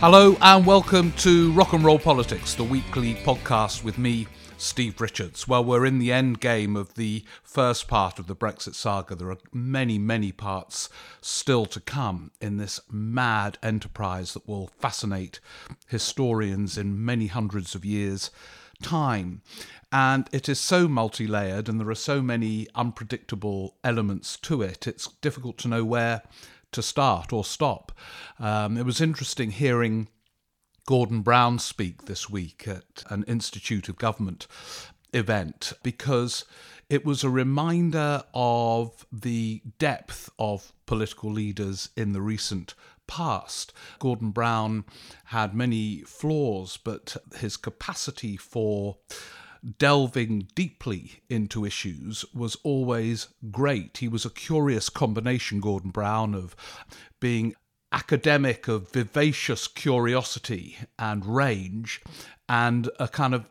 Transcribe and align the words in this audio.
Hello 0.00 0.34
and 0.40 0.64
welcome 0.64 1.12
to 1.18 1.52
Rock 1.52 1.74
and 1.74 1.84
Roll 1.84 1.98
Politics, 1.98 2.54
the 2.54 2.64
weekly 2.64 3.16
podcast 3.16 3.84
with 3.84 3.98
me, 3.98 4.26
Steve 4.56 4.98
Richards. 4.98 5.46
Well, 5.46 5.62
we're 5.62 5.84
in 5.84 5.98
the 5.98 6.10
end 6.10 6.40
game 6.40 6.74
of 6.74 6.94
the 6.94 7.22
first 7.42 7.86
part 7.86 8.18
of 8.18 8.26
the 8.26 8.34
Brexit 8.34 8.74
saga. 8.74 9.14
There 9.14 9.30
are 9.30 9.36
many, 9.52 9.98
many 9.98 10.32
parts 10.32 10.88
still 11.20 11.66
to 11.66 11.80
come 11.80 12.30
in 12.40 12.56
this 12.56 12.80
mad 12.90 13.58
enterprise 13.62 14.32
that 14.32 14.48
will 14.48 14.70
fascinate 14.78 15.38
historians 15.86 16.78
in 16.78 17.04
many 17.04 17.26
hundreds 17.26 17.74
of 17.74 17.84
years' 17.84 18.30
time. 18.82 19.42
And 19.92 20.30
it 20.32 20.48
is 20.48 20.58
so 20.58 20.88
multi 20.88 21.26
layered 21.26 21.68
and 21.68 21.78
there 21.78 21.90
are 21.90 21.94
so 21.94 22.22
many 22.22 22.68
unpredictable 22.74 23.74
elements 23.84 24.38
to 24.38 24.62
it, 24.62 24.86
it's 24.86 25.08
difficult 25.20 25.58
to 25.58 25.68
know 25.68 25.84
where 25.84 26.22
to 26.72 26.82
start 26.82 27.32
or 27.32 27.44
stop. 27.44 27.92
Um, 28.38 28.76
it 28.76 28.84
was 28.84 29.00
interesting 29.00 29.50
hearing 29.50 30.08
Gordon 30.86 31.20
Brown 31.20 31.58
speak 31.58 32.06
this 32.06 32.28
week 32.28 32.66
at 32.66 33.04
an 33.08 33.24
Institute 33.24 33.88
of 33.88 33.96
Government 33.96 34.46
event 35.12 35.72
because 35.82 36.44
it 36.88 37.04
was 37.04 37.22
a 37.22 37.30
reminder 37.30 38.22
of 38.34 39.06
the 39.12 39.62
depth 39.78 40.30
of 40.38 40.72
political 40.86 41.30
leaders 41.30 41.90
in 41.96 42.12
the 42.12 42.20
recent 42.20 42.74
past. 43.06 43.72
Gordon 43.98 44.30
Brown 44.30 44.84
had 45.26 45.54
many 45.54 46.02
flaws, 46.02 46.76
but 46.76 47.16
his 47.36 47.56
capacity 47.56 48.36
for 48.36 48.98
delving 49.78 50.48
deeply 50.54 51.22
into 51.28 51.64
issues 51.64 52.24
was 52.34 52.56
always 52.62 53.28
great. 53.50 53.98
He 53.98 54.08
was 54.08 54.24
a 54.24 54.30
curious 54.30 54.88
combination, 54.88 55.60
Gordon 55.60 55.90
Brown, 55.90 56.34
of 56.34 56.56
being 57.20 57.54
academic, 57.92 58.68
of 58.68 58.90
vivacious 58.90 59.66
curiosity 59.66 60.78
and 60.98 61.26
range, 61.26 62.00
and 62.48 62.88
a 62.98 63.08
kind 63.08 63.34
of 63.34 63.46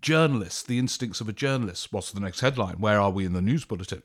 journalist, 0.00 0.66
the 0.66 0.78
instincts 0.78 1.20
of 1.20 1.28
a 1.28 1.32
journalist. 1.32 1.92
What's 1.92 2.12
the 2.12 2.20
next 2.20 2.40
headline? 2.40 2.76
Where 2.76 3.00
are 3.00 3.10
we 3.10 3.24
in 3.24 3.32
the 3.32 3.40
news 3.40 3.64
bulletin? 3.64 4.02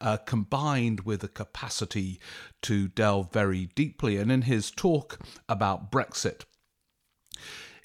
Uh, 0.00 0.16
combined 0.16 1.00
with 1.00 1.22
a 1.22 1.28
capacity 1.28 2.20
to 2.62 2.88
delve 2.88 3.32
very 3.32 3.66
deeply. 3.74 4.16
And 4.16 4.32
in 4.32 4.42
his 4.42 4.70
talk 4.70 5.18
about 5.48 5.90
Brexit, 5.92 6.44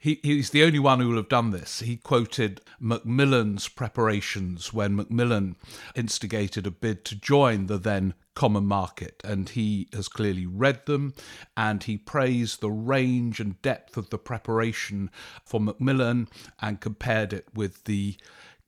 he, 0.02 0.20
he's 0.24 0.50
the 0.50 0.64
only 0.64 0.80
one 0.80 1.00
who 1.00 1.10
will 1.10 1.18
have 1.18 1.30
done 1.30 1.52
this. 1.52 1.82
He 1.82 1.96
quoted 1.96 2.60
Macmillan's 2.80 3.68
preparations 3.68 4.74
when 4.74 4.96
Macmillan 4.96 5.58
instigated 5.96 6.66
a 6.66 6.72
bid 6.72 7.06
to 7.06 7.16
join 7.16 7.68
the 7.68 7.78
then 7.78 8.16
common 8.34 8.66
market, 8.66 9.22
and 9.24 9.50
he 9.50 9.90
has 9.94 10.08
clearly 10.08 10.48
read 10.48 10.88
them 10.88 11.14
and 11.56 11.84
he 11.84 11.98
praised 11.98 12.62
the 12.62 12.72
range 12.72 13.40
and 13.40 13.62
depth 13.62 13.96
of 13.96 14.10
the 14.10 14.18
preparation 14.18 15.12
for 15.46 15.60
Macmillan 15.60 16.30
and 16.60 16.82
compared 16.82 17.32
it 17.32 17.46
with 17.54 17.84
the 17.84 18.18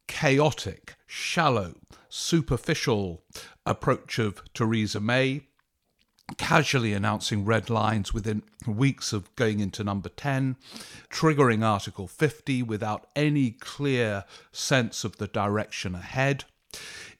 chaotic, 0.07 0.93
shallow, 1.07 1.73
superficial 2.09 3.23
approach 3.65 4.19
of 4.19 4.43
Theresa 4.53 4.99
May 4.99 5.47
casually 6.37 6.93
announcing 6.93 7.45
red 7.45 7.69
lines 7.69 8.13
within 8.13 8.43
weeks 8.65 9.13
of 9.13 9.33
going 9.35 9.59
into 9.59 9.83
number 9.83 10.09
10, 10.09 10.55
triggering 11.09 11.63
Article 11.63 12.07
50 12.07 12.63
without 12.63 13.07
any 13.15 13.51
clear 13.51 14.25
sense 14.51 15.03
of 15.03 15.17
the 15.17 15.27
direction 15.27 15.95
ahead, 15.95 16.45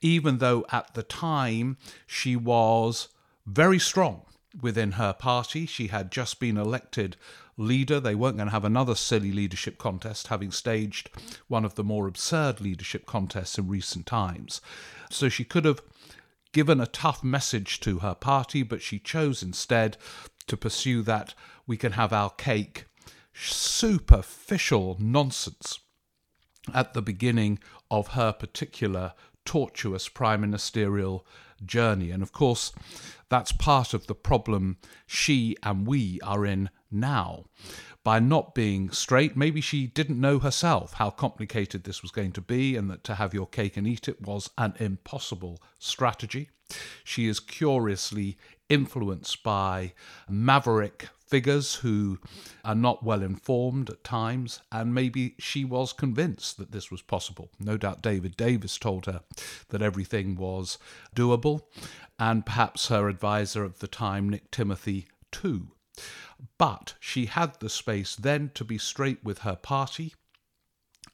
even 0.02 0.38
though 0.38 0.66
at 0.72 0.94
the 0.94 1.04
time 1.04 1.78
she 2.08 2.36
was 2.36 3.10
very 3.46 3.80
strong 3.80 4.22
within 4.62 4.94
her 4.94 5.14
party. 5.14 5.66
She 5.66 5.88
had 5.88 6.12
just 6.12 6.40
been 6.40 6.58
elected 6.58 7.18
leader. 7.58 8.00
They 8.00 8.16
weren't 8.16 8.38
going 8.38 8.48
to 8.48 8.54
have 8.54 8.66
another 8.66 8.96
silly 8.96 9.32
leadership 9.32 9.78
contest, 9.78 10.28
having 10.28 10.52
staged 10.52 11.10
one 11.48 11.66
of 11.66 11.76
the 11.76 11.84
more 11.84 12.08
absurd 12.08 12.62
leadership 12.62 13.06
contests 13.06 13.58
in 13.58 13.68
recent 13.68 14.06
times. 14.06 14.62
So 15.10 15.30
she 15.30 15.44
could 15.44 15.66
have 15.66 15.82
given 16.54 16.80
a 16.80 16.88
tough 16.88 17.24
message 17.24 17.80
to 17.82 18.00
her 18.00 18.16
party, 18.16 18.64
but 18.64 18.82
she 18.82 19.00
chose 19.00 19.44
instead 19.44 19.98
to 20.48 20.56
pursue 20.56 21.02
that 21.02 21.34
we 21.68 21.76
can 21.76 21.94
have 21.94 22.14
our 22.14 22.30
cake 22.30 22.86
superficial 23.34 24.96
nonsense 25.00 25.80
at 26.74 26.94
the 26.94 27.02
beginning 27.02 27.60
of 27.90 28.10
her 28.10 28.32
particular 28.32 29.14
tortuous 29.46 30.08
prime 30.08 30.42
ministerial 30.42 31.26
journey. 31.66 32.12
And 32.12 32.24
of 32.24 32.32
course, 32.32 32.72
that's 33.30 33.52
part 33.52 33.94
of 33.94 34.08
the 34.08 34.16
problem 34.16 34.78
she 35.06 35.58
and 35.64 35.88
we 35.88 36.20
are 36.22 36.46
in 36.46 36.70
now 36.92 37.46
by 38.04 38.20
not 38.20 38.54
being 38.54 38.92
straight. 38.92 39.38
Maybe 39.38 39.62
she 39.62 39.88
didn't 39.88 40.20
know 40.20 40.40
herself 40.40 40.94
how 40.94 41.10
complicated 41.10 41.84
this 41.84 42.02
was 42.02 42.12
going 42.12 42.34
to 42.34 42.42
be, 42.42 42.76
and 42.76 42.90
that 42.90 43.04
to 43.06 43.16
have 43.16 43.34
your 43.34 43.48
cake 43.48 43.78
and 43.78 43.88
eat 43.88 44.08
it 44.08 44.22
was 44.22 44.50
an 44.58 44.74
impossible 44.80 45.62
strategy. 45.80 46.50
She 47.04 47.28
is 47.28 47.40
curiously 47.40 48.38
influenced 48.70 49.44
by 49.44 49.94
maverick 50.28 51.10
figures 51.28 51.76
who 51.76 52.20
are 52.64 52.76
not 52.76 53.04
well 53.04 53.22
informed 53.22 53.90
at 53.90 54.04
times, 54.04 54.60
and 54.72 54.94
maybe 54.94 55.36
she 55.40 55.66
was 55.66 55.94
convinced 55.94 56.58
that 56.58 56.72
this 56.72 56.92
was 56.92 57.02
possible. 57.02 57.50
No 57.60 57.78
doubt 57.78 58.02
David 58.02 58.38
Davis 58.38 58.78
told 58.78 59.06
her 59.06 59.22
that 59.70 59.82
everything 59.82 60.36
was 60.36 60.78
doable, 61.16 61.62
and 62.20 62.46
perhaps 62.46 62.88
her 62.88 63.10
advisor 63.10 63.64
of 63.64 63.80
the 63.80 63.88
time, 63.88 64.30
Nick 64.30 64.52
Timothy, 64.52 65.08
too. 65.32 65.70
But 66.58 66.96
she 67.00 67.28
had 67.28 67.60
the 67.60 67.70
space 67.70 68.16
then 68.16 68.52
to 68.56 68.64
be 68.64 68.78
straight 68.78 69.24
with 69.24 69.40
her 69.40 69.56
party 69.56 70.14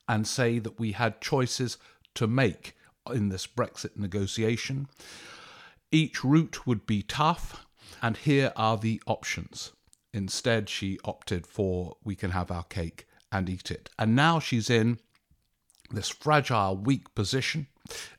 and 0.07 0.27
say 0.27 0.59
that 0.59 0.79
we 0.79 0.93
had 0.93 1.21
choices 1.21 1.77
to 2.15 2.27
make 2.27 2.75
in 3.13 3.29
this 3.29 3.47
Brexit 3.47 3.97
negotiation. 3.97 4.87
Each 5.91 6.23
route 6.23 6.65
would 6.67 6.85
be 6.85 7.01
tough, 7.01 7.65
and 8.01 8.17
here 8.17 8.51
are 8.55 8.77
the 8.77 9.01
options. 9.05 9.71
Instead, 10.13 10.69
she 10.69 10.99
opted 11.03 11.45
for 11.45 11.97
we 12.03 12.15
can 12.15 12.31
have 12.31 12.51
our 12.51 12.63
cake 12.63 13.07
and 13.31 13.49
eat 13.49 13.71
it. 13.71 13.89
And 13.97 14.15
now 14.15 14.39
she's 14.39 14.69
in 14.69 14.99
this 15.91 16.09
fragile, 16.09 16.77
weak 16.77 17.13
position 17.15 17.67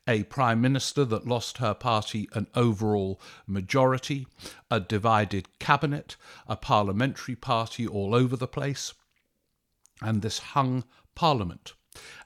a 0.06 0.24
prime 0.24 0.60
minister 0.60 1.04
that 1.04 1.26
lost 1.26 1.58
her 1.58 1.74
party 1.74 2.28
an 2.32 2.46
overall 2.54 3.20
majority, 3.46 4.26
a 4.70 4.80
divided 4.80 5.58
cabinet, 5.58 6.16
a 6.46 6.56
parliamentary 6.56 7.36
party 7.36 7.86
all 7.86 8.14
over 8.14 8.36
the 8.36 8.48
place, 8.48 8.94
and 10.02 10.22
this 10.22 10.38
hung 10.38 10.84
parliament. 11.14 11.74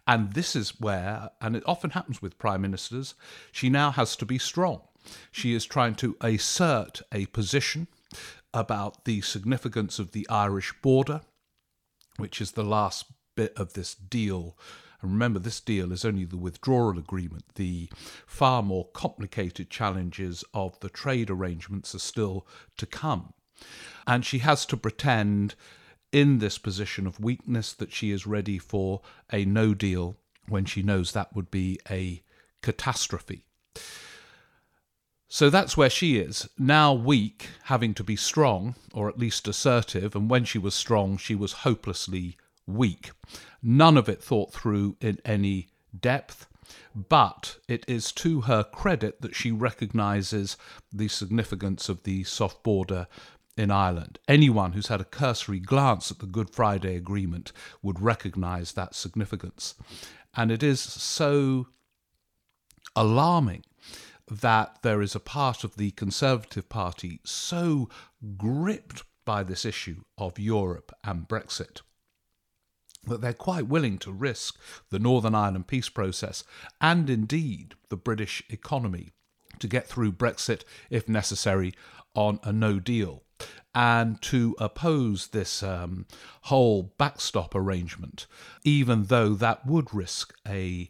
And 0.06 0.32
this 0.32 0.54
is 0.54 0.80
where, 0.80 1.30
and 1.40 1.56
it 1.56 1.62
often 1.66 1.90
happens 1.90 2.20
with 2.20 2.38
prime 2.38 2.62
ministers, 2.62 3.14
she 3.52 3.70
now 3.70 3.90
has 3.90 4.16
to 4.16 4.26
be 4.26 4.38
strong. 4.38 4.82
She 5.30 5.54
is 5.54 5.64
trying 5.64 5.94
to 5.96 6.16
assert 6.20 7.02
a 7.12 7.26
position 7.26 7.88
about 8.52 9.04
the 9.04 9.20
significance 9.20 9.98
of 9.98 10.12
the 10.12 10.26
Irish 10.28 10.72
border, 10.80 11.22
which 12.16 12.40
is 12.40 12.52
the 12.52 12.64
last 12.64 13.06
bit 13.34 13.52
of 13.56 13.72
this 13.72 13.94
deal 13.94 14.56
and 15.04 15.12
remember, 15.12 15.38
this 15.38 15.60
deal 15.60 15.92
is 15.92 16.04
only 16.04 16.24
the 16.24 16.36
withdrawal 16.36 16.98
agreement. 16.98 17.44
The 17.54 17.90
far 18.26 18.62
more 18.62 18.88
complicated 18.94 19.70
challenges 19.70 20.42
of 20.54 20.80
the 20.80 20.88
trade 20.88 21.30
arrangements 21.30 21.94
are 21.94 22.00
still 22.00 22.46
to 22.78 22.86
come. 22.86 23.34
And 24.06 24.24
she 24.24 24.38
has 24.38 24.66
to 24.66 24.76
pretend 24.76 25.54
in 26.10 26.38
this 26.38 26.58
position 26.58 27.06
of 27.06 27.20
weakness 27.20 27.72
that 27.74 27.92
she 27.92 28.10
is 28.10 28.26
ready 28.26 28.58
for 28.58 29.02
a 29.32 29.44
no 29.44 29.74
deal 29.74 30.16
when 30.48 30.64
she 30.64 30.82
knows 30.82 31.12
that 31.12 31.34
would 31.34 31.50
be 31.50 31.78
a 31.90 32.22
catastrophe. 32.62 33.44
So 35.28 35.50
that's 35.50 35.76
where 35.76 35.90
she 35.90 36.16
is. 36.16 36.48
Now 36.58 36.92
weak, 36.92 37.48
having 37.64 37.92
to 37.94 38.04
be 38.04 38.16
strong, 38.16 38.76
or 38.92 39.08
at 39.08 39.18
least 39.18 39.48
assertive, 39.48 40.14
and 40.14 40.30
when 40.30 40.44
she 40.44 40.58
was 40.58 40.74
strong, 40.74 41.16
she 41.16 41.34
was 41.34 41.52
hopelessly 41.52 42.36
weak. 42.66 43.12
None 43.62 43.96
of 43.96 44.08
it 44.08 44.22
thought 44.22 44.52
through 44.52 44.96
in 45.00 45.18
any 45.24 45.68
depth, 45.98 46.46
but 46.94 47.58
it 47.68 47.84
is 47.88 48.12
to 48.12 48.42
her 48.42 48.64
credit 48.64 49.20
that 49.20 49.34
she 49.34 49.50
recognises 49.50 50.56
the 50.92 51.08
significance 51.08 51.88
of 51.88 52.02
the 52.04 52.24
soft 52.24 52.62
border 52.62 53.06
in 53.56 53.70
Ireland. 53.70 54.18
Anyone 54.26 54.72
who's 54.72 54.88
had 54.88 55.00
a 55.00 55.04
cursory 55.04 55.60
glance 55.60 56.10
at 56.10 56.18
the 56.18 56.26
Good 56.26 56.50
Friday 56.50 56.96
Agreement 56.96 57.52
would 57.82 58.00
recognise 58.00 58.72
that 58.72 58.94
significance. 58.94 59.74
And 60.34 60.50
it 60.50 60.62
is 60.62 60.80
so 60.80 61.68
alarming 62.96 63.64
that 64.30 64.78
there 64.82 65.02
is 65.02 65.14
a 65.14 65.20
part 65.20 65.64
of 65.64 65.76
the 65.76 65.90
Conservative 65.92 66.68
Party 66.68 67.20
so 67.24 67.88
gripped 68.36 69.04
by 69.24 69.42
this 69.42 69.64
issue 69.64 70.02
of 70.18 70.38
Europe 70.38 70.92
and 71.04 71.28
Brexit 71.28 71.82
that 73.06 73.20
they're 73.20 73.32
quite 73.32 73.66
willing 73.66 73.98
to 73.98 74.12
risk 74.12 74.58
the 74.90 74.98
Northern 74.98 75.34
Ireland 75.34 75.66
peace 75.66 75.88
process 75.88 76.44
and 76.80 77.08
indeed 77.10 77.74
the 77.88 77.96
British 77.96 78.42
economy 78.48 79.12
to 79.58 79.68
get 79.68 79.86
through 79.86 80.12
Brexit 80.12 80.62
if 80.90 81.08
necessary 81.08 81.74
on 82.14 82.40
a 82.42 82.52
no 82.52 82.78
deal. 82.78 83.22
and 83.74 84.22
to 84.22 84.54
oppose 84.58 85.28
this 85.28 85.62
um, 85.62 86.06
whole 86.42 86.94
backstop 86.96 87.54
arrangement, 87.54 88.26
even 88.62 89.04
though 89.04 89.34
that 89.34 89.66
would 89.66 89.92
risk 89.92 90.32
a 90.46 90.88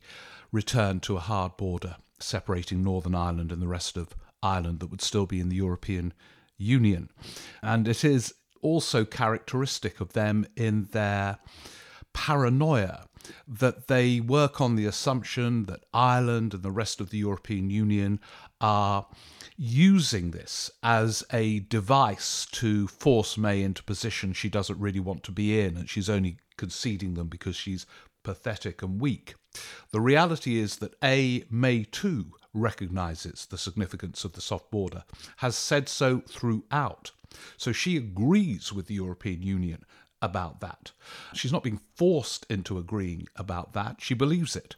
return 0.53 1.01
to 1.01 1.17
a 1.17 1.21
hard 1.21 1.57
border 1.57 1.97
separating 2.21 2.83
Northern 2.83 3.15
Ireland 3.15 3.51
and 3.51 3.63
the 3.63 3.69
rest 3.69 3.97
of 3.97 4.15
Ireland 4.43 4.81
that 4.81 4.91
would 4.91 5.01
still 5.01 5.27
be 5.27 5.41
in 5.41 5.49
the 5.49 5.57
European 5.57 6.13
Union. 6.59 7.11
And 7.63 7.89
it 7.89 8.05
is 8.05 8.35
also 8.61 9.05
characteristic 9.05 10.01
of 10.01 10.13
them 10.13 10.47
in 10.57 10.89
their 10.93 11.39
paranoia 12.15 13.07
that 13.47 13.89
they 13.89 14.21
work 14.21 14.61
on 14.61 14.77
the 14.77 14.87
assumption 14.87 15.65
that 15.67 15.85
Ireland 15.93 16.55
and 16.55 16.63
the 16.63 16.71
rest 16.71 17.01
of 17.01 17.11
the 17.11 17.19
European 17.19 17.69
Union 17.71 18.21
are 18.61 19.07
using 19.57 20.31
this 20.31 20.71
as 20.83 21.25
a 21.33 21.61
device 21.61 22.47
to 22.53 22.87
force 22.89 23.37
May 23.37 23.63
into 23.63 23.83
position 23.83 24.33
she 24.33 24.49
doesn't 24.49 24.81
really 24.81 25.01
want 25.01 25.23
to 25.25 25.33
be 25.33 25.61
in, 25.61 25.77
and 25.77 25.89
she's 25.89 26.09
only 26.09 26.39
conceding 26.57 27.15
them 27.15 27.29
because 27.29 27.57
she's 27.57 27.87
pathetic 28.23 28.83
and 28.83 29.01
weak. 29.01 29.35
The 29.91 30.01
reality 30.01 30.59
is 30.59 30.77
that 30.77 30.97
A, 31.03 31.45
May 31.51 31.85
too 31.85 32.33
recognises 32.53 33.47
the 33.47 33.59
significance 33.59 34.25
of 34.25 34.33
the 34.33 34.41
soft 34.41 34.71
border, 34.71 35.05
has 35.39 35.57
said 35.57 35.89
so 35.89 36.21
throughout. 36.21 37.11
So 37.57 37.73
she 37.73 37.97
agrees 37.97 38.73
with 38.73 38.87
the 38.87 38.95
European 38.95 39.43
Union 39.43 39.85
about 40.25 40.61
that. 40.61 40.93
She's 41.33 41.53
not 41.53 41.63
being 41.63 41.81
forced 41.95 42.47
into 42.49 42.79
agreeing 42.79 43.29
about 43.37 43.73
that, 43.75 43.97
she 44.01 44.15
believes 44.15 44.57
it. 44.57 44.77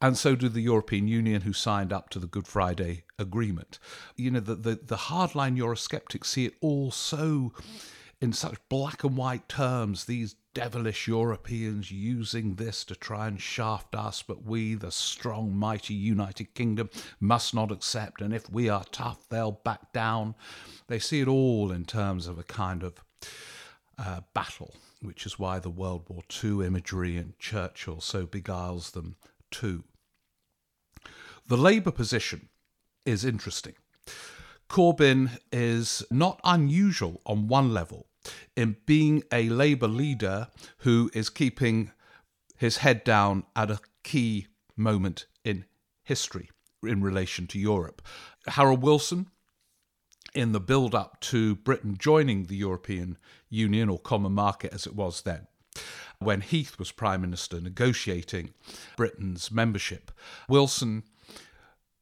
And 0.00 0.18
so 0.18 0.34
do 0.34 0.48
the 0.48 0.60
European 0.60 1.08
Union, 1.08 1.42
who 1.42 1.52
signed 1.54 1.92
up 1.92 2.10
to 2.10 2.18
the 2.18 2.26
Good 2.26 2.46
Friday 2.46 3.04
Agreement. 3.18 3.78
You 4.14 4.30
know, 4.32 4.40
the, 4.40 4.54
the, 4.54 4.74
the 4.82 4.96
hardline 4.96 5.56
Eurosceptics 5.56 6.26
see 6.26 6.44
it 6.44 6.54
all 6.60 6.90
so 6.90 7.52
in 8.20 8.32
such 8.32 8.56
black 8.68 9.04
and 9.04 9.16
white 9.16 9.48
terms, 9.48 10.04
these 10.04 10.36
devilish 10.54 11.06
Europeans 11.06 11.90
using 11.90 12.54
this 12.54 12.82
to 12.84 12.96
try 12.96 13.26
and 13.26 13.40
shaft 13.40 13.94
us, 13.94 14.22
but 14.22 14.42
we, 14.42 14.74
the 14.74 14.90
strong, 14.90 15.54
mighty 15.54 15.92
United 15.92 16.54
Kingdom, 16.54 16.88
must 17.20 17.54
not 17.54 17.70
accept, 17.70 18.22
and 18.22 18.32
if 18.32 18.50
we 18.50 18.68
are 18.68 18.84
tough, 18.90 19.28
they'll 19.28 19.52
back 19.52 19.92
down. 19.92 20.34
They 20.86 20.98
see 20.98 21.20
it 21.20 21.28
all 21.28 21.70
in 21.70 21.84
terms 21.84 22.26
of 22.26 22.38
a 22.38 22.42
kind 22.42 22.82
of 22.82 23.02
uh, 23.98 24.20
battle, 24.34 24.74
which 25.00 25.26
is 25.26 25.38
why 25.38 25.58
the 25.58 25.70
World 25.70 26.04
War 26.08 26.22
II 26.42 26.66
imagery 26.66 27.16
and 27.16 27.38
Churchill 27.38 28.00
so 28.00 28.26
beguiles 28.26 28.90
them 28.90 29.16
too. 29.50 29.84
The 31.48 31.56
Labour 31.56 31.92
position 31.92 32.48
is 33.04 33.24
interesting. 33.24 33.74
Corbyn 34.68 35.38
is 35.52 36.02
not 36.10 36.40
unusual 36.42 37.20
on 37.24 37.46
one 37.46 37.72
level 37.72 38.06
in 38.56 38.76
being 38.84 39.22
a 39.32 39.48
Labour 39.48 39.86
leader 39.86 40.48
who 40.78 41.10
is 41.14 41.30
keeping 41.30 41.92
his 42.56 42.78
head 42.78 43.04
down 43.04 43.44
at 43.54 43.70
a 43.70 43.78
key 44.02 44.48
moment 44.76 45.26
in 45.44 45.64
history 46.02 46.50
in 46.82 47.02
relation 47.02 47.46
to 47.46 47.58
Europe. 47.58 48.02
Harold 48.48 48.82
Wilson 48.82 49.30
in 50.36 50.52
the 50.52 50.60
build 50.60 50.94
up 50.94 51.18
to 51.18 51.56
Britain 51.56 51.96
joining 51.98 52.44
the 52.44 52.56
European 52.56 53.16
Union 53.48 53.88
or 53.88 53.98
common 53.98 54.32
market 54.32 54.72
as 54.72 54.86
it 54.86 54.94
was 54.94 55.22
then. 55.22 55.46
When 56.18 56.42
Heath 56.42 56.78
was 56.78 56.92
Prime 56.92 57.22
Minister 57.22 57.58
negotiating 57.60 58.50
Britain's 58.96 59.50
membership, 59.50 60.10
Wilson 60.46 61.04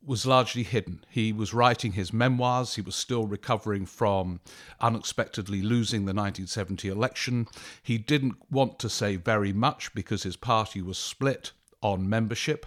was 0.05 0.27
largely 0.27 0.65
hidden. 0.65 1.05
He 1.09 1.33
was 1.33 1.55
writing 1.55 1.93
his 1.93 2.13
memoirs. 2.13 2.75
He 2.75 2.83
was 2.83 2.97
still 2.97 3.27
recovering 3.27 3.87
from 3.87 4.41
unexpectedly 4.81 5.63
losing 5.63 6.01
the 6.01 6.13
1970 6.13 6.89
election. 6.89 7.47
He 7.83 7.99
didn't 7.99 8.37
want 8.51 8.79
to 8.81 8.89
say 8.89 9.17
very 9.17 9.53
much 9.53 9.95
because 9.95 10.25
his 10.25 10.37
party 10.37 10.83
was 10.83 10.99
split 10.99 11.53
on 11.81 12.09
membership, 12.09 12.67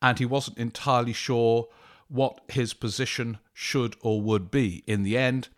and 0.00 0.18
he 0.18 0.24
wasn't 0.24 0.58
entirely 0.58 1.12
sure 1.12 1.68
what 2.08 2.40
his 2.48 2.74
position 2.74 3.38
should 3.52 3.96
or 4.00 4.20
would 4.20 4.50
be. 4.50 4.82
In 4.86 5.02
the 5.02 5.16
end, 5.16 5.48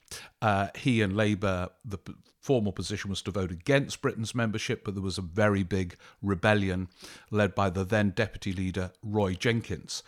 uh, 0.40 0.68
he 0.76 1.02
and 1.02 1.16
Labour, 1.16 1.68
the 1.84 1.98
formal 2.40 2.72
position 2.72 3.10
was 3.10 3.22
to 3.22 3.30
vote 3.32 3.50
against 3.50 4.00
Britain's 4.00 4.34
membership, 4.34 4.84
but 4.84 4.94
there 4.94 5.02
was 5.02 5.18
a 5.18 5.22
very 5.22 5.64
big 5.64 5.96
rebellion 6.22 6.88
led 7.30 7.54
by 7.54 7.68
the 7.68 7.84
then 7.84 8.10
deputy 8.10 8.52
leader, 8.52 8.92
Roy 9.02 9.34
Jenkins. 9.34 10.02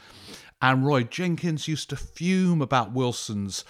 And 0.62 0.86
Roy 0.86 1.02
Jenkins 1.02 1.66
used 1.66 1.90
to 1.90 1.96
fume 1.96 2.62
about 2.62 2.92
Wilson's 2.92 3.64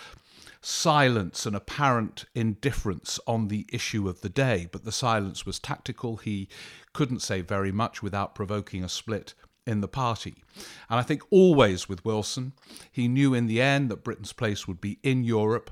silence 0.60 1.46
and 1.46 1.56
apparent 1.56 2.26
indifference 2.34 3.18
on 3.26 3.48
the 3.48 3.66
issue 3.72 4.08
of 4.08 4.20
the 4.20 4.28
day, 4.28 4.68
but 4.70 4.84
the 4.84 4.92
silence 4.92 5.46
was 5.46 5.58
tactical. 5.58 6.16
He 6.16 6.48
couldn't 6.92 7.20
say 7.20 7.40
very 7.40 7.72
much 7.72 8.02
without 8.02 8.34
provoking 8.34 8.82
a 8.84 8.88
split 8.88 9.34
in 9.68 9.82
the 9.82 9.88
party. 9.88 10.42
And 10.88 10.98
I 10.98 11.02
think 11.02 11.22
always 11.30 11.88
with 11.88 12.04
Wilson, 12.04 12.52
he 12.90 13.06
knew 13.06 13.34
in 13.34 13.46
the 13.46 13.60
end 13.60 13.90
that 13.90 14.02
Britain's 14.02 14.32
place 14.32 14.66
would 14.66 14.80
be 14.80 14.98
in 15.02 15.22
Europe 15.22 15.70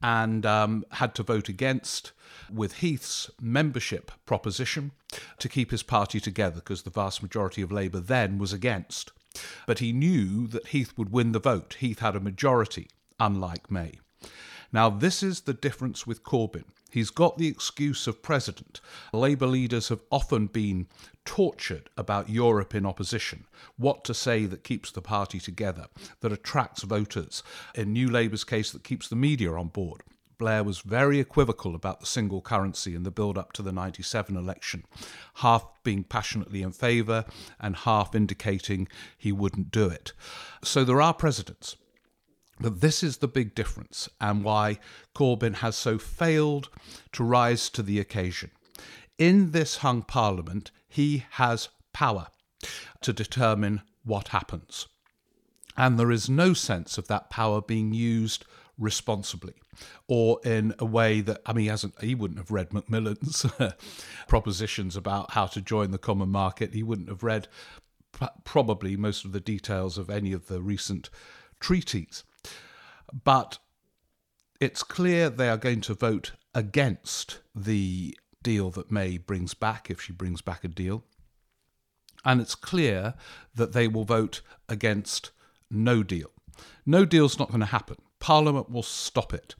and 0.00 0.46
um, 0.46 0.84
had 0.92 1.14
to 1.16 1.22
vote 1.22 1.48
against 1.48 2.12
with 2.50 2.74
Heath's 2.74 3.30
membership 3.40 4.12
proposition 4.26 4.92
to 5.38 5.48
keep 5.48 5.70
his 5.72 5.82
party 5.82 6.20
together 6.20 6.56
because 6.56 6.82
the 6.82 6.90
vast 6.90 7.22
majority 7.22 7.62
of 7.62 7.72
Labour 7.72 8.00
then 8.00 8.38
was 8.38 8.52
against. 8.52 9.10
But 9.66 9.80
he 9.80 9.92
knew 9.92 10.46
that 10.48 10.68
Heath 10.68 10.92
would 10.96 11.10
win 11.10 11.32
the 11.32 11.40
vote. 11.40 11.76
Heath 11.80 11.98
had 11.98 12.14
a 12.14 12.20
majority, 12.20 12.88
unlike 13.18 13.70
May. 13.70 13.98
Now, 14.72 14.88
this 14.88 15.22
is 15.22 15.42
the 15.42 15.54
difference 15.54 16.06
with 16.06 16.22
Corbyn. 16.22 16.64
He's 16.92 17.10
got 17.10 17.38
the 17.38 17.48
excuse 17.48 18.06
of 18.06 18.22
president. 18.22 18.82
Labour 19.14 19.46
leaders 19.46 19.88
have 19.88 20.02
often 20.10 20.46
been 20.46 20.88
tortured 21.24 21.88
about 21.96 22.28
Europe 22.28 22.74
in 22.74 22.84
opposition, 22.84 23.46
what 23.78 24.04
to 24.04 24.12
say 24.12 24.44
that 24.44 24.62
keeps 24.62 24.90
the 24.90 25.00
party 25.00 25.40
together, 25.40 25.86
that 26.20 26.32
attracts 26.32 26.82
voters, 26.82 27.42
in 27.74 27.94
New 27.94 28.10
Labour's 28.10 28.44
case, 28.44 28.70
that 28.72 28.84
keeps 28.84 29.08
the 29.08 29.16
media 29.16 29.52
on 29.52 29.68
board. 29.68 30.02
Blair 30.36 30.64
was 30.64 30.80
very 30.80 31.18
equivocal 31.18 31.74
about 31.74 32.00
the 32.00 32.06
single 32.06 32.42
currency 32.42 32.94
in 32.94 33.04
the 33.04 33.10
build 33.10 33.38
up 33.38 33.52
to 33.54 33.62
the 33.62 33.72
97 33.72 34.36
election, 34.36 34.84
half 35.36 35.64
being 35.84 36.04
passionately 36.04 36.62
in 36.62 36.72
favour 36.72 37.24
and 37.60 37.76
half 37.76 38.14
indicating 38.14 38.88
he 39.16 39.32
wouldn't 39.32 39.70
do 39.70 39.86
it. 39.86 40.12
So 40.62 40.84
there 40.84 41.00
are 41.00 41.14
precedents. 41.14 41.76
But 42.62 42.80
this 42.80 43.02
is 43.02 43.16
the 43.16 43.26
big 43.26 43.56
difference 43.56 44.08
and 44.20 44.44
why 44.44 44.78
Corbyn 45.16 45.56
has 45.56 45.74
so 45.74 45.98
failed 45.98 46.68
to 47.10 47.24
rise 47.24 47.68
to 47.70 47.82
the 47.82 47.98
occasion. 47.98 48.52
In 49.18 49.50
this 49.50 49.78
hung 49.78 50.02
parliament, 50.02 50.70
he 50.88 51.24
has 51.30 51.70
power 51.92 52.28
to 53.00 53.12
determine 53.12 53.82
what 54.04 54.28
happens. 54.28 54.86
And 55.76 55.98
there 55.98 56.12
is 56.12 56.28
no 56.28 56.52
sense 56.54 56.98
of 56.98 57.08
that 57.08 57.30
power 57.30 57.60
being 57.60 57.92
used 57.94 58.44
responsibly 58.78 59.54
or 60.06 60.40
in 60.44 60.74
a 60.78 60.84
way 60.84 61.20
that 61.20 61.40
I 61.44 61.52
mean 61.52 61.64
he 61.64 61.68
hasn't 61.68 62.00
he 62.00 62.14
wouldn't 62.14 62.38
have 62.38 62.50
read 62.50 62.72
Macmillan's 62.72 63.44
propositions 64.28 64.96
about 64.96 65.32
how 65.32 65.46
to 65.46 65.60
join 65.60 65.90
the 65.90 65.98
common 65.98 66.30
market 66.30 66.72
he 66.72 66.82
wouldn't 66.82 67.08
have 67.08 67.22
read 67.22 67.48
probably 68.44 68.96
most 68.96 69.24
of 69.24 69.32
the 69.32 69.40
details 69.40 69.98
of 69.98 70.08
any 70.08 70.32
of 70.32 70.46
the 70.46 70.62
recent 70.62 71.10
treaties 71.60 72.24
but 73.24 73.58
it's 74.60 74.82
clear 74.82 75.28
they 75.28 75.48
are 75.48 75.56
going 75.56 75.80
to 75.82 75.94
vote 75.94 76.32
against 76.54 77.40
the 77.54 78.16
deal 78.42 78.70
that 78.70 78.90
May 78.90 79.18
brings 79.18 79.54
back 79.54 79.90
if 79.90 80.00
she 80.00 80.12
brings 80.12 80.42
back 80.42 80.64
a 80.64 80.68
deal 80.68 81.04
and 82.24 82.40
it's 82.40 82.54
clear 82.54 83.14
that 83.54 83.72
they 83.72 83.88
will 83.88 84.04
vote 84.04 84.42
against 84.68 85.30
no 85.70 86.02
deal 86.02 86.30
no 86.84 87.04
deal's 87.04 87.38
not 87.38 87.48
going 87.48 87.60
to 87.60 87.66
happen 87.66 87.96
Parliament 88.22 88.70
will 88.70 88.84
stop 88.84 89.34
it. 89.34 89.56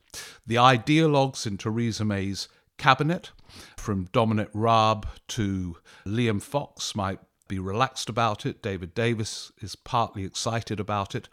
The 0.46 0.54
ideologues 0.54 1.49
in 1.49 1.58
Theresa 1.58 2.04
May's 2.04 2.46
cabinet, 2.78 3.32
from 3.76 4.04
Dominic 4.12 4.50
Raab 4.54 5.08
to 5.28 5.78
Liam 6.06 6.40
Fox, 6.40 6.94
might 6.94 7.18
be 7.49 7.58
relaxed 7.58 8.08
about 8.08 8.46
it. 8.46 8.62
David 8.62 8.94
Davis 8.94 9.50
is 9.61 9.75
partly 9.75 10.25
excited 10.25 10.78
about 10.78 11.16
it. 11.16 11.28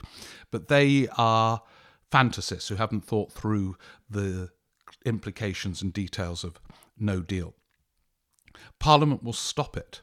But 0.49 0.69
they 0.69 1.07
are 1.19 1.61
fantasists 2.11 2.69
who 2.69 2.75
haven't 2.75 3.05
thought 3.05 3.31
through 3.31 3.77
the 4.09 4.49
implications 5.05 5.81
and 5.81 5.93
details 5.93 6.43
of 6.43 6.59
no 6.97 7.21
deal. 7.21 7.53
Parliament 8.79 9.23
will 9.23 9.33
stop 9.33 9.77
it. 9.77 10.01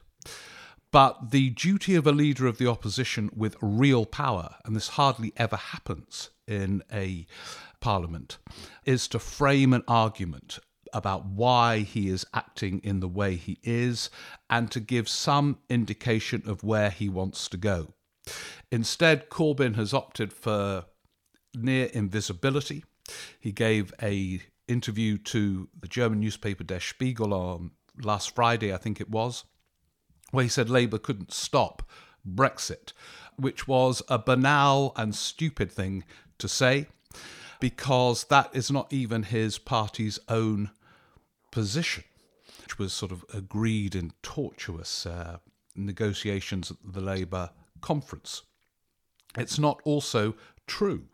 But 0.91 1.31
the 1.31 1.49
duty 1.49 1.95
of 1.95 2.07
a 2.07 2.13
leader 2.13 2.47
of 2.47 2.57
the 2.57 2.67
opposition 2.67 3.29
with 3.35 3.57
real 3.61 4.05
power, 4.05 4.55
and 4.63 4.75
this 4.75 4.89
hardly 4.89 5.33
ever 5.35 5.57
happens 5.57 6.29
in 6.47 6.81
a 6.91 7.27
parliament, 7.81 8.37
is 8.85 9.07
to 9.09 9.19
frame 9.19 9.73
an 9.73 9.83
argument 9.87 10.59
about 10.93 11.25
why 11.25 11.79
he 11.79 12.07
is 12.07 12.25
acting 12.33 12.79
in 12.79 13.01
the 13.01 13.07
way 13.07 13.35
he 13.35 13.59
is 13.63 14.09
and 14.49 14.71
to 14.71 14.79
give 14.79 15.09
some 15.09 15.57
indication 15.69 16.41
of 16.45 16.63
where 16.63 16.89
he 16.89 17.09
wants 17.09 17.49
to 17.49 17.57
go. 17.57 17.93
Instead, 18.71 19.29
Corbyn 19.29 19.75
has 19.75 19.93
opted 19.93 20.31
for 20.31 20.85
near 21.63 21.85
invisibility. 21.87 22.83
He 23.39 23.51
gave 23.51 23.93
a 24.01 24.41
interview 24.67 25.17
to 25.17 25.69
the 25.79 25.87
German 25.87 26.19
newspaper 26.19 26.63
Der 26.63 26.79
Spiegel 26.79 27.33
on 27.33 27.71
last 28.01 28.35
Friday, 28.35 28.73
I 28.73 28.77
think 28.77 28.99
it 28.99 29.09
was, 29.09 29.45
where 30.31 30.43
he 30.43 30.49
said 30.49 30.69
Labour 30.69 30.97
couldn't 30.97 31.31
stop 31.31 31.83
Brexit, 32.27 32.91
which 33.37 33.67
was 33.67 34.01
a 34.09 34.19
banal 34.19 34.91
and 34.95 35.15
stupid 35.15 35.71
thing 35.71 36.03
to 36.37 36.47
say 36.47 36.87
because 37.59 38.25
that 38.25 38.49
is 38.53 38.71
not 38.71 38.91
even 38.91 39.23
his 39.23 39.57
party's 39.57 40.19
own 40.27 40.69
position, 41.51 42.03
which 42.61 42.77
was 42.77 42.93
sort 42.93 43.11
of 43.11 43.25
agreed 43.33 43.95
in 43.95 44.11
tortuous 44.21 45.05
uh, 45.05 45.37
negotiations 45.75 46.71
at 46.71 46.77
the 46.83 47.01
Labour 47.01 47.49
conference. 47.81 48.43
It's 49.37 49.59
not 49.59 49.81
also 49.83 50.35
true. 50.65 51.05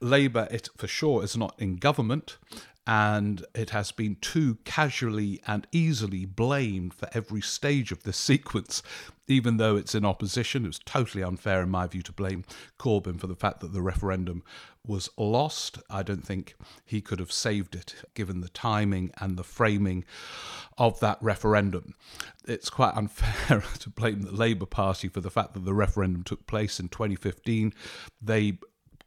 Labour, 0.00 0.48
it 0.50 0.68
for 0.76 0.86
sure, 0.86 1.24
is 1.24 1.36
not 1.36 1.54
in 1.58 1.76
government, 1.76 2.38
and 2.88 3.44
it 3.54 3.68
has 3.70 3.92
been 3.92 4.16
too 4.22 4.56
casually 4.64 5.42
and 5.46 5.66
easily 5.72 6.24
blamed 6.24 6.94
for 6.94 7.06
every 7.12 7.42
stage 7.42 7.92
of 7.92 8.02
this 8.02 8.16
sequence, 8.30 8.82
even 9.26 9.58
though 9.58 9.76
it's 9.76 9.94
in 9.94 10.06
opposition. 10.06 10.64
It 10.64 10.68
was 10.68 10.78
totally 10.78 11.22
unfair, 11.22 11.62
in 11.62 11.68
my 11.68 11.86
view, 11.86 12.00
to 12.02 12.12
blame 12.12 12.44
Corbyn 12.78 13.20
for 13.20 13.26
the 13.26 13.36
fact 13.36 13.60
that 13.60 13.74
the 13.74 13.82
referendum 13.82 14.42
was 14.86 15.10
lost. 15.18 15.78
I 15.90 16.02
don't 16.02 16.24
think 16.24 16.56
he 16.86 17.02
could 17.02 17.18
have 17.18 17.30
saved 17.30 17.74
it, 17.74 17.94
given 18.14 18.40
the 18.40 18.48
timing 18.48 19.10
and 19.20 19.36
the 19.36 19.44
framing 19.44 20.06
of 20.78 20.98
that 21.00 21.18
referendum. 21.20 21.94
It's 22.46 22.70
quite 22.70 22.96
unfair 22.96 23.64
to 23.80 23.90
blame 23.90 24.22
the 24.22 24.32
Labour 24.32 24.64
Party 24.64 25.08
for 25.08 25.20
the 25.20 25.30
fact 25.30 25.52
that 25.52 25.66
the 25.66 25.74
referendum 25.74 26.22
took 26.22 26.46
place 26.46 26.80
in 26.80 26.88
2015. 26.88 27.74
They 28.22 28.58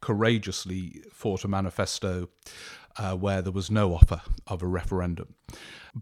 courageously 0.02 1.02
fought 1.10 1.44
a 1.44 1.48
manifesto 1.48 2.28
uh, 2.98 3.16
where 3.16 3.40
there 3.40 3.52
was 3.52 3.70
no 3.70 3.94
offer 3.94 4.20
of 4.46 4.62
a 4.62 4.66
referendum. 4.66 5.34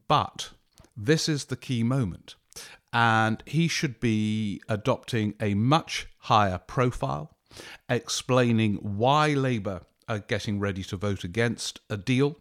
But 0.08 0.50
this 0.96 1.28
is 1.28 1.44
the 1.44 1.56
key 1.56 1.84
moment, 1.84 2.34
and 2.92 3.42
he 3.46 3.68
should 3.68 4.00
be 4.00 4.60
adopting 4.68 5.34
a 5.40 5.54
much 5.54 6.08
higher 6.18 6.58
profile, 6.58 7.36
explaining 7.88 8.76
why 8.76 9.28
Labour 9.28 9.82
are 10.08 10.18
getting 10.18 10.58
ready 10.58 10.82
to 10.84 10.96
vote 10.96 11.22
against 11.22 11.80
a 11.88 11.96
deal, 11.96 12.36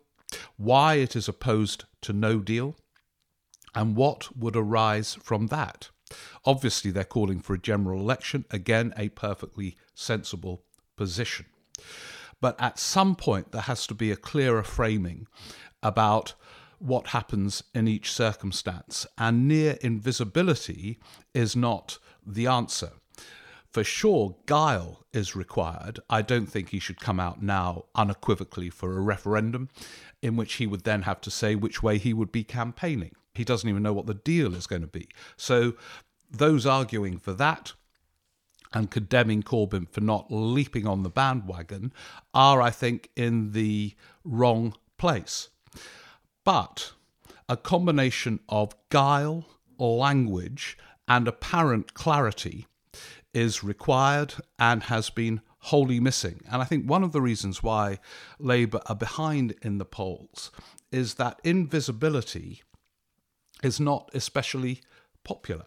why 0.58 0.96
it 0.96 1.16
is 1.16 1.28
opposed 1.28 1.86
to 2.01 2.13
no 2.13 2.39
deal, 2.39 2.75
and 3.75 3.96
what 3.96 4.36
would 4.36 4.56
arise 4.56 5.16
from 5.22 5.48
that. 5.48 5.89
Obviously, 6.46 6.89
they're 6.89 7.04
calling 7.04 7.39
for 7.39 7.54
a 7.54 7.60
general 7.60 8.00
election, 8.00 8.46
again, 8.50 8.94
a 8.98 9.10
perfectly 9.10 9.78
sensible 9.94 10.63
position. 11.00 11.46
But 12.41 12.60
at 12.60 12.77
some 12.77 13.15
point, 13.15 13.53
there 13.53 13.70
has 13.72 13.88
to 13.88 13.94
be 13.94 14.12
a 14.12 14.18
clearer 14.18 14.63
framing 14.63 15.27
about 15.82 16.34
what 16.77 17.08
happens 17.08 17.63
in 17.74 17.88
each 17.88 18.12
circumstance. 18.12 19.08
And 19.18 19.48
near 19.48 19.77
invisibility 19.82 21.00
is 21.34 21.56
not 21.56 22.00
the 22.25 22.48
answer. 22.48 22.91
For 23.72 23.84
sure, 23.84 24.36
guile 24.46 25.06
is 25.13 25.38
required. 25.38 26.01
I 26.10 26.22
don't 26.22 26.48
think 26.48 26.70
he 26.70 26.79
should 26.79 27.00
come 27.00 27.20
out 27.20 27.41
now 27.41 27.86
unequivocally 27.96 28.70
for 28.70 28.98
a 28.98 29.01
referendum 29.01 29.70
in 30.22 30.36
which 30.36 30.56
he 30.56 30.68
would 30.68 30.84
then 30.84 31.03
have 31.03 31.22
to 31.22 31.32
say 31.32 31.56
which 31.56 31.82
way 31.82 31.98
he 31.98 32.13
would 32.13 32.32
be 32.32 32.44
campaigning. 32.44 33.13
He 33.36 33.46
doesn't 33.46 33.70
even 33.70 33.84
know 33.84 33.94
what 33.94 34.08
the 34.08 34.15
deal 34.34 34.53
is 34.53 34.68
going 34.68 34.82
to 34.82 34.88
be. 34.88 35.08
So, 35.38 35.75
those 36.32 36.65
arguing 36.65 37.18
for 37.18 37.34
that 37.34 37.74
and 38.74 38.92
condemning 38.92 39.44
Corbyn 39.44 39.88
for 39.90 40.02
not 40.02 40.28
leaping 40.30 40.86
on 40.86 41.04
the 41.04 41.10
bandwagon 41.10 41.92
are, 42.34 42.62
I 42.62 42.70
think, 42.70 43.10
in 43.16 43.52
the 43.52 43.96
wrong 44.24 44.76
place. 44.98 45.50
But 46.44 46.94
a 47.48 47.58
combination 47.58 48.40
of 48.48 48.76
guile, 48.90 49.46
language, 49.78 50.78
and 51.08 51.28
apparent 51.28 51.94
clarity 51.94 52.68
is 53.34 53.64
required 53.64 54.36
and 54.58 54.84
has 54.84 55.10
been 55.10 55.42
wholly 55.64 56.00
missing. 56.00 56.42
And 56.50 56.62
I 56.62 56.66
think 56.66 56.90
one 56.90 57.04
of 57.04 57.12
the 57.12 57.22
reasons 57.22 57.62
why 57.62 58.00
Labour 58.40 58.82
are 58.86 58.96
behind 58.96 59.56
in 59.62 59.78
the 59.78 59.86
polls 59.86 60.52
is 60.92 61.16
that 61.16 61.40
invisibility 61.44 62.62
is 63.64 63.80
not 63.80 64.10
especially 64.14 64.82
popular. 65.24 65.66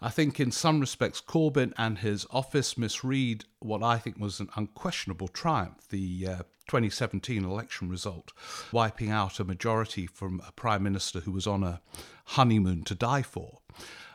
I 0.00 0.10
think 0.10 0.38
in 0.38 0.52
some 0.52 0.80
respects, 0.80 1.20
Corbyn 1.20 1.72
and 1.78 1.98
his 1.98 2.26
office 2.30 2.76
misread 2.76 3.44
what 3.60 3.82
I 3.82 3.98
think 3.98 4.18
was 4.18 4.40
an 4.40 4.48
unquestionable 4.54 5.28
triumph, 5.28 5.88
the 5.88 6.26
uh, 6.26 6.36
2017 6.68 7.44
election 7.44 7.88
result, 7.88 8.32
wiping 8.72 9.10
out 9.10 9.40
a 9.40 9.44
majority 9.44 10.06
from 10.06 10.42
a 10.46 10.52
prime 10.52 10.82
minister 10.82 11.20
who 11.20 11.32
was 11.32 11.46
on 11.46 11.62
a 11.62 11.80
honeymoon 12.26 12.82
to 12.84 12.94
die 12.94 13.22
for. 13.22 13.58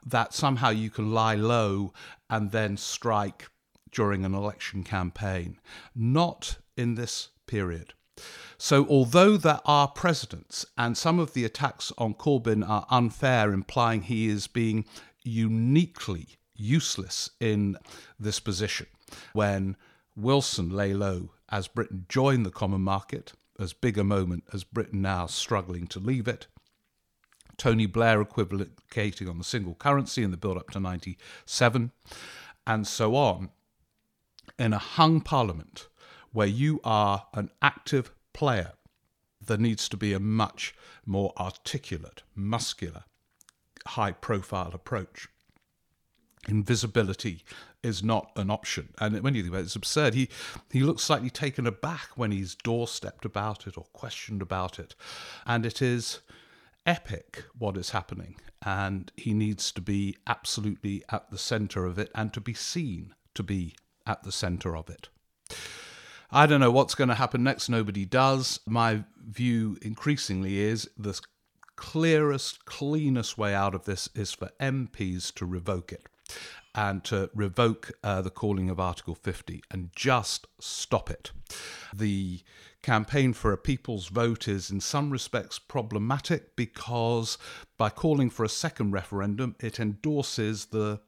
That 0.06 0.34
somehow 0.34 0.70
you 0.70 0.90
can 0.90 1.12
lie 1.12 1.36
low 1.36 1.94
and 2.30 2.52
then 2.52 2.78
strike 2.78 3.50
during 3.92 4.26
an 4.26 4.34
election 4.34 4.84
campaign. 4.84 5.60
Not 5.96 6.58
in 6.78 6.96
this 6.96 7.30
period. 7.48 7.94
So, 8.58 8.86
although 8.88 9.38
there 9.38 9.62
are 9.66 9.88
precedents, 9.88 10.66
and 10.78 10.96
some 10.96 11.18
of 11.18 11.34
the 11.34 11.46
attacks 11.46 11.92
on 11.98 12.14
Corbyn 12.14 12.68
are 12.68 12.86
unfair, 12.90 13.52
implying 13.52 14.04
he 14.04 14.28
is 14.28 14.46
being 14.48 14.86
uniquely 15.24 16.38
useless 16.56 17.30
in 17.40 17.78
this 18.20 18.40
position 18.40 18.88
when 19.34 19.76
Wilson 20.16 20.70
lay 20.70 20.94
low 20.94 21.32
as 21.50 21.68
Britain 21.68 22.06
joined 22.08 22.46
the 22.46 22.52
common 22.52 22.82
market, 22.82 23.34
as 23.60 23.74
big 23.74 23.98
a 23.98 24.04
moment 24.04 24.44
as 24.54 24.64
Britain 24.64 25.02
now 25.02 25.26
struggling 25.26 25.88
to 25.88 26.00
leave 26.00 26.28
it. 26.28 26.48
Tony 27.58 27.86
Blair 27.86 28.22
equivocating 28.22 29.28
on 29.28 29.38
the 29.38 29.44
single 29.44 29.76
currency 29.76 30.24
in 30.24 30.32
the 30.32 30.38
build 30.38 30.58
up 30.58 30.70
to 30.72 30.80
97, 30.80 31.92
and 32.66 32.88
so 32.88 33.16
on. 33.16 33.50
In 34.58 34.74
a 34.74 34.78
hung 34.78 35.22
parliament 35.22 35.88
where 36.32 36.48
you 36.48 36.80
are 36.84 37.28
an 37.34 37.50
active 37.62 38.12
player, 38.34 38.74
there 39.46 39.58
needs 39.58 39.90
to 39.90 39.98
be 39.98 40.14
a 40.14 40.20
much 40.20 40.74
more 41.06 41.34
articulate, 41.38 42.24
muscular, 42.36 43.04
high 43.88 44.12
profile 44.12 44.72
approach. 44.74 45.28
Invisibility 46.48 47.44
is 47.84 48.04
not 48.04 48.32
an 48.36 48.50
option. 48.50 48.90
And 49.00 49.20
when 49.22 49.36
you 49.36 49.44
think 49.44 49.54
about 49.54 49.62
it, 49.62 49.66
it's 49.66 49.76
absurd. 49.76 50.14
He, 50.14 50.30
he 50.72 50.82
looks 50.82 51.04
slightly 51.04 51.30
taken 51.30 51.68
aback 51.68 52.10
when 52.16 52.32
he's 52.32 52.56
doorstepped 52.56 53.26
about 53.26 53.68
it 53.68 53.78
or 53.78 53.86
questioned 53.94 54.42
about 54.42 54.80
it. 54.80 54.96
And 55.46 55.66
it 55.66 55.82
is 55.82 56.22
epic 56.86 57.44
what 57.58 57.78
is 57.78 57.92
happening. 57.92 58.36
And 58.64 59.12
he 59.16 59.34
needs 59.34 59.72
to 59.74 59.82
be 59.82 60.18
absolutely 60.28 61.04
at 61.10 61.30
the 61.30 61.38
centre 61.38 61.86
of 61.86 62.00
it 62.00 62.12
and 62.16 62.34
to 62.34 62.42
be 62.42 62.54
seen 62.54 63.14
to 63.34 63.44
be 63.44 63.76
at 64.06 64.24
the 64.24 64.32
centre 64.32 64.76
of 64.76 64.90
it. 64.90 65.10
I 66.32 66.46
don't 66.46 66.62
know 66.62 66.72
what's 66.72 66.96
going 66.96 67.10
to 67.10 67.16
happen 67.16 67.44
next. 67.44 67.70
Nobody 67.70 68.06
does. 68.06 68.60
My 68.66 69.04
view 69.18 69.78
increasingly 69.82 70.60
is 70.60 70.90
the 70.98 71.20
clearest, 71.82 72.64
cleanest 72.66 73.40
way 73.40 73.56
out 73.56 73.74
of 73.74 73.86
this 73.86 74.08
is 74.14 74.32
for 74.32 74.52
MPs 74.60 75.34
to 75.34 75.48
revoke 75.48 75.92
it 75.92 76.08
and 76.76 77.04
to 77.04 77.28
revoke 77.34 77.92
uh, 78.04 78.22
the 78.22 78.30
calling 78.30 78.70
of 78.70 78.80
Article 78.80 79.16
50 79.16 79.64
and 79.72 79.90
just 79.96 80.46
stop 80.60 81.10
it. 81.10 81.32
The 81.92 82.42
campaign 82.84 83.34
for 83.34 83.52
a 83.52 83.58
people's 83.58 84.10
vote 84.10 84.48
is, 84.48 84.70
in 84.70 84.80
some 84.80 85.10
respects, 85.10 85.58
problematic 85.58 86.56
because 86.56 87.40
by 87.80 87.90
calling 87.90 88.30
for 88.30 88.46
a 88.46 88.50
second 88.50 88.92
referendum, 88.92 89.56
it 89.60 89.80
endorses 89.80 90.68
the 90.68 91.02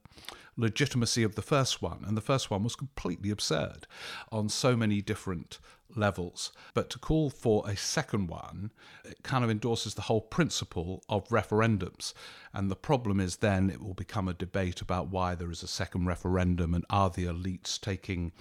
legitimacy 0.58 1.22
of 1.22 1.36
the 1.36 1.44
first 1.44 1.84
one. 1.84 2.03
And 2.06 2.18
the 2.18 2.22
first 2.22 2.50
one 2.50 2.63
was 2.63 2.75
completely 2.75 3.30
absurd 3.30 3.86
on 4.32 4.50
so 4.50 4.75
many 4.75 5.03
different 5.03 5.60
levels. 5.95 6.51
But 6.73 6.89
to 6.91 7.00
call 7.00 7.29
for 7.29 7.67
a 7.67 7.75
second 7.75 8.27
one, 8.27 8.71
it 9.03 9.23
kind 9.23 9.43
of 9.43 9.50
endorses 9.50 9.93
the 9.93 10.03
whole 10.03 10.21
principle 10.21 11.03
of 11.09 11.27
referendums. 11.29 12.13
And 12.53 12.69
the 12.69 12.75
problem 12.75 13.19
is 13.19 13.38
then 13.38 13.69
it 13.69 13.81
will 13.81 13.93
become 13.93 14.27
a 14.27 14.33
debate 14.33 14.81
about 14.81 15.09
why 15.09 15.35
there 15.35 15.51
is 15.51 15.63
a 15.63 15.67
second 15.67 16.05
referendum 16.05 16.73
and 16.73 16.85
are 16.89 17.09
the 17.09 17.25
elites 17.25 17.79
taking 17.79 18.31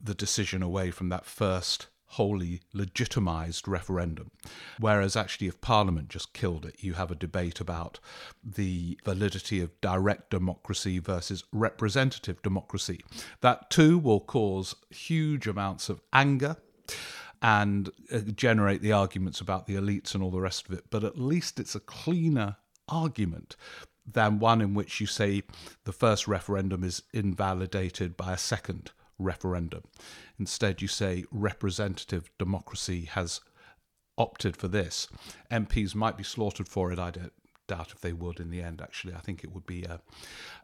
the 0.00 0.14
decision 0.14 0.62
away 0.62 0.90
from 0.90 1.08
that 1.08 1.26
first 1.26 1.88
wholly 2.10 2.62
legitimised 2.74 3.66
referendum. 3.66 4.30
Whereas, 4.78 5.16
actually, 5.16 5.48
if 5.48 5.60
Parliament 5.60 6.08
just 6.08 6.32
killed 6.32 6.64
it, 6.64 6.76
you 6.78 6.94
have 6.94 7.10
a 7.10 7.16
debate 7.16 7.60
about 7.60 7.98
the 8.44 8.98
validity 9.04 9.60
of 9.60 9.78
direct 9.80 10.30
democracy 10.30 10.98
versus 10.98 11.44
representative 11.52 12.40
democracy. 12.42 13.04
That 13.40 13.70
too 13.70 13.98
will 13.98 14.20
cause 14.20 14.76
huge 14.90 15.46
amounts 15.46 15.88
of 15.88 16.00
anger 16.12 16.56
and 17.42 17.90
uh, 18.12 18.18
generate 18.34 18.82
the 18.82 18.92
arguments 18.92 19.40
about 19.40 19.66
the 19.66 19.74
elites 19.74 20.14
and 20.14 20.22
all 20.22 20.30
the 20.30 20.40
rest 20.40 20.68
of 20.68 20.74
it. 20.74 20.84
But 20.90 21.04
at 21.04 21.18
least 21.18 21.60
it's 21.60 21.74
a 21.74 21.80
cleaner 21.80 22.56
argument 22.88 23.56
than 24.10 24.38
one 24.38 24.60
in 24.60 24.74
which 24.74 25.00
you 25.00 25.06
say 25.06 25.42
the 25.84 25.92
first 25.92 26.28
referendum 26.28 26.84
is 26.84 27.02
invalidated 27.12 28.16
by 28.16 28.32
a 28.32 28.38
second 28.38 28.92
referendum. 29.18 29.82
Instead, 30.38 30.80
you 30.80 30.88
say 30.88 31.24
representative 31.30 32.30
democracy 32.38 33.06
has 33.06 33.40
opted 34.18 34.56
for 34.56 34.68
this. 34.68 35.08
MPs 35.50 35.94
might 35.94 36.16
be 36.16 36.24
slaughtered 36.24 36.68
for 36.68 36.92
it. 36.92 36.98
I 36.98 37.10
don't 37.10 37.32
doubt 37.66 37.92
if 37.92 38.00
they 38.00 38.12
would 38.12 38.40
in 38.40 38.50
the 38.50 38.62
end, 38.62 38.80
actually. 38.80 39.14
I 39.14 39.18
think 39.18 39.42
it 39.42 39.52
would 39.52 39.66
be 39.66 39.84
a, 39.84 40.00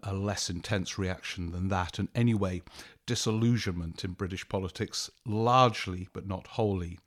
a 0.03 0.15
less 0.15 0.49
intense 0.51 0.99
reaction 0.99 1.53
than 1.53 1.69
that. 1.69 1.99
And 1.99 2.09
anyway, 2.15 2.63
disillusionment 3.07 4.05
in 4.05 4.13
British 4.13 4.49
politics, 4.49 5.11
largely 5.27 6.09
but 6.13 6.27
not 6.27 6.47
wholly 6.49 6.99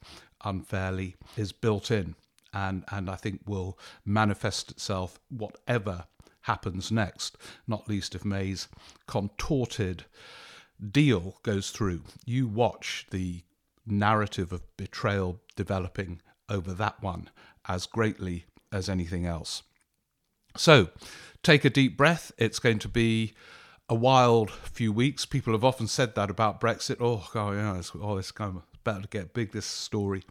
unfairly, 0.43 1.15
is 1.37 1.51
built 1.51 1.91
in. 1.91 2.15
And, 2.53 2.85
and 2.91 3.09
I 3.09 3.15
think 3.15 3.41
will 3.45 3.77
manifest 4.05 4.71
itself 4.71 5.19
whatever 5.29 6.05
happens 6.41 6.91
next, 6.91 7.37
not 7.67 7.89
least 7.89 8.15
if 8.15 8.23
May's 8.23 8.67
contorted 9.07 10.05
deal 10.91 11.37
goes 11.43 11.71
through. 11.71 12.03
You 12.25 12.47
watch 12.47 13.07
the 13.11 13.43
narrative 13.85 14.51
of 14.51 14.77
betrayal 14.77 15.41
developing 15.55 16.21
over 16.49 16.73
that 16.73 17.01
one 17.01 17.29
as 17.67 17.85
greatly 17.85 18.45
as 18.71 18.89
anything 18.89 19.25
else. 19.25 19.63
So 20.57 20.89
take 21.43 21.65
a 21.65 21.69
deep 21.69 21.97
breath. 21.97 22.31
It's 22.37 22.59
going 22.59 22.79
to 22.79 22.89
be 22.89 23.33
a 23.87 23.95
wild 23.95 24.51
few 24.51 24.91
weeks. 24.91 25.25
People 25.25 25.53
have 25.53 25.63
often 25.63 25.87
said 25.87 26.15
that 26.15 26.29
about 26.29 26.59
Brexit. 26.59 26.97
Oh, 26.99 27.27
God, 27.33 27.55
yeah, 27.55 27.77
it's, 27.77 27.91
oh, 27.99 28.17
it's 28.17 28.31
kind 28.31 28.57
of 28.57 28.63
better 28.83 29.01
to 29.01 29.07
get 29.07 29.33
big, 29.33 29.51
this 29.51 29.65
story. 29.65 30.23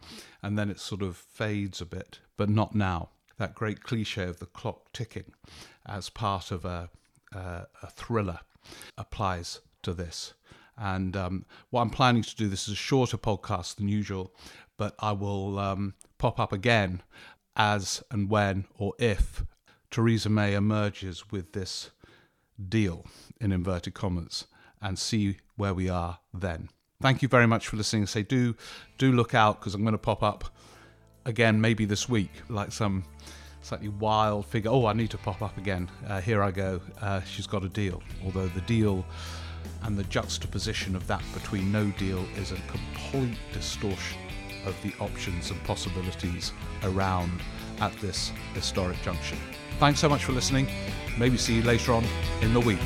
And 0.43 0.59
then 0.59 0.71
it 0.71 0.81
sort 0.81 1.03
of 1.03 1.17
fades 1.17 1.81
a 1.81 1.87
bit, 1.87 2.21
but 2.37 2.49
not 2.49 2.75
now. 2.75 3.11
That 3.39 3.55
great 3.55 3.83
cliche 3.83 4.25
of 4.25 4.39
the 4.39 4.47
clock 4.47 4.93
ticking 4.93 5.33
as 5.87 6.09
part 6.09 6.51
of 6.51 6.65
a, 6.65 6.89
a, 7.33 7.67
a 7.83 7.91
thriller 7.91 8.41
applies 8.97 9.61
to 9.83 9.93
this. 9.93 10.35
And 10.77 11.17
um, 11.17 11.47
what 11.71 11.83
I'm 11.83 11.91
planning 11.91 12.23
to 12.23 12.37
do, 12.37 12.49
this 12.49 12.67
is 12.67 12.75
a 12.75 12.77
shorter 12.77 13.19
podcast 13.19 13.77
than 13.77 13.89
usual, 13.89 14.33
but 14.77 14.95
I 14.99 15.13
will 15.13 15.59
um, 15.59 15.95
pop 16.19 16.41
up 16.41 16.53
again 16.53 17.03
as 17.57 18.03
and 18.11 18.29
when 18.29 18.65
or 18.79 18.95
if 18.99 19.45
Theresa 19.95 20.29
May 20.29 20.55
emerges 20.55 21.31
with 21.31 21.53
this 21.53 21.91
deal, 22.69 23.07
in 23.41 23.53
inverted 23.53 23.95
commas, 23.95 24.47
and 24.83 24.99
see 24.99 25.37
where 25.55 25.73
we 25.73 25.89
are 25.89 26.19
then. 26.33 26.69
Thank 27.01 27.23
you 27.23 27.29
very 27.29 27.47
much 27.47 27.69
for 27.69 27.77
listening. 27.77 28.07
Say, 28.07 28.25
do 28.25 28.57
do 28.99 29.13
look 29.13 29.35
out 29.35 29.61
because 29.61 29.73
I'm 29.73 29.83
going 29.83 29.93
to 29.93 29.99
pop 29.99 30.25
up 30.25 30.47
again, 31.27 31.61
maybe 31.61 31.85
this 31.85 32.09
week, 32.09 32.33
like 32.49 32.73
some 32.73 33.05
slightly 33.63 33.89
wild 33.89 34.47
figure. 34.47 34.73
Oh, 34.73 34.87
I 34.87 34.95
need 34.95 35.11
to 35.11 35.19
pop 35.19 35.41
up 35.43 35.57
again. 35.59 35.89
Uh, 36.09 36.21
here 36.21 36.43
I 36.43 36.51
go. 36.51 36.81
Uh, 37.01 37.21
she's 37.21 37.47
got 37.47 37.63
a 37.63 37.69
deal. 37.69 38.03
Although 38.25 38.49
the 38.49 38.63
deal 38.63 39.07
and 39.85 39.97
the 39.97 40.05
juxtaposition 40.05 40.97
of 40.97 41.07
that 41.07 41.23
between 41.33 41.71
no 41.71 41.87
deal 41.93 42.25
is 42.35 42.51
a 42.51 42.59
complete 42.67 43.39
distortion 43.53 44.19
of 44.67 44.75
the 44.83 44.93
options 44.99 45.53
and 45.53 45.63
possibilities 45.63 46.53
around 46.83 47.41
at 47.81 47.93
this 48.01 48.33
historic 48.55 49.01
junction. 49.03 49.39
Thanks 49.79 50.01
so 50.01 50.09
much 50.09 50.25
for 50.25 50.33
listening. 50.33 50.69
Maybe 51.19 51.37
see 51.37 51.57
you 51.57 51.63
later 51.63 51.93
on 51.93 52.05
in 52.43 52.53
the 52.55 52.61
week. 52.61 52.79